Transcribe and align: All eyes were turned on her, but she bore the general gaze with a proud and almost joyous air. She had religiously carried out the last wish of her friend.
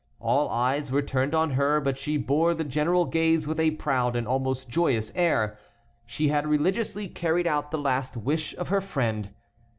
All 0.19 0.49
eyes 0.49 0.91
were 0.91 1.03
turned 1.03 1.35
on 1.35 1.51
her, 1.51 1.79
but 1.79 1.95
she 1.95 2.17
bore 2.17 2.55
the 2.55 2.63
general 2.63 3.05
gaze 3.05 3.45
with 3.45 3.59
a 3.59 3.69
proud 3.77 4.15
and 4.15 4.27
almost 4.27 4.67
joyous 4.67 5.11
air. 5.13 5.59
She 6.07 6.29
had 6.29 6.47
religiously 6.47 7.07
carried 7.07 7.45
out 7.45 7.69
the 7.69 7.77
last 7.77 8.17
wish 8.17 8.55
of 8.57 8.69
her 8.69 8.81
friend. 8.81 9.29